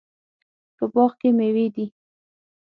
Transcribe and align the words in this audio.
په 0.77 0.85
باغ 0.93 1.11
کې 1.19 1.29
میوې 1.37 1.67
دي 1.75 1.85